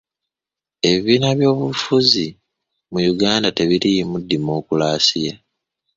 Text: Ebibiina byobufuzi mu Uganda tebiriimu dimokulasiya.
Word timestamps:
Ebibiina 0.87 1.29
byobufuzi 1.37 2.25
mu 2.91 2.99
Uganda 3.13 3.47
tebiriimu 3.57 4.15
dimokulasiya. 4.29 5.33